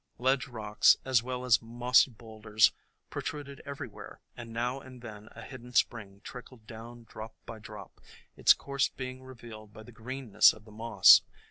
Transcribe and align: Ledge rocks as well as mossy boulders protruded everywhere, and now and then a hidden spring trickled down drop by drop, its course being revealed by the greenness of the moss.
Ledge 0.17 0.47
rocks 0.47 0.97
as 1.05 1.21
well 1.21 1.45
as 1.45 1.61
mossy 1.61 2.09
boulders 2.09 2.71
protruded 3.11 3.61
everywhere, 3.67 4.19
and 4.35 4.51
now 4.51 4.79
and 4.79 5.03
then 5.03 5.29
a 5.33 5.43
hidden 5.43 5.73
spring 5.73 6.21
trickled 6.23 6.65
down 6.65 7.03
drop 7.03 7.35
by 7.45 7.59
drop, 7.59 8.01
its 8.35 8.55
course 8.55 8.89
being 8.89 9.21
revealed 9.21 9.73
by 9.73 9.83
the 9.83 9.91
greenness 9.91 10.53
of 10.53 10.65
the 10.65 10.71
moss. 10.71 11.21